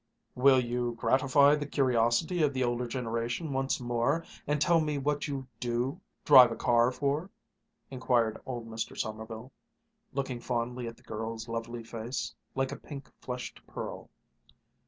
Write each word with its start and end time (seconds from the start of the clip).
"Will 0.33 0.59
you 0.59 0.93
gratify 0.95 1.53
the 1.53 1.67
curiosity 1.67 2.41
of 2.41 2.53
the 2.55 2.63
older 2.63 2.87
generation 2.87 3.53
once 3.53 3.79
more, 3.79 4.25
and 4.47 4.59
tell 4.59 4.79
me 4.81 4.97
what 4.97 5.27
you 5.27 5.45
do 5.59 6.01
drive 6.25 6.51
a 6.51 6.55
car 6.55 6.91
for?" 6.91 7.29
inquired 7.91 8.41
old 8.47 8.67
Mr. 8.67 8.97
Sommerville, 8.97 9.51
looking 10.11 10.39
fondly 10.39 10.87
at 10.87 10.97
the 10.97 11.03
girl's 11.03 11.47
lovely 11.47 11.83
face, 11.83 12.33
like 12.55 12.71
a 12.71 12.77
pink 12.79 13.11
flushed 13.21 13.61
pearl. 13.67 14.09